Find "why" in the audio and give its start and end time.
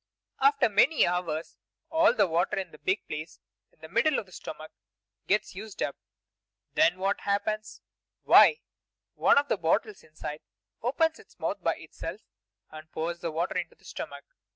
8.23-8.61